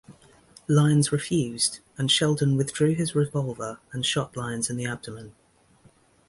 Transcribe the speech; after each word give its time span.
Lyons 0.67 1.11
refused, 1.11 1.77
and 1.95 2.09
Sheldon 2.09 2.57
withdrew 2.57 2.95
his 2.95 3.13
revolver 3.13 3.77
and 3.91 4.03
shot 4.03 4.35
Lyons 4.35 4.67
in 4.67 4.75
the 4.75 4.87
abdomen. 4.87 5.35